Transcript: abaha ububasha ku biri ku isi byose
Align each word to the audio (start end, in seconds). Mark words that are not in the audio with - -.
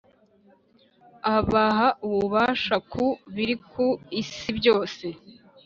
abaha 1.35 1.89
ububasha 2.05 2.75
ku 2.91 3.05
biri 3.33 3.55
ku 3.69 3.85
isi 4.21 4.49
byose 4.57 5.05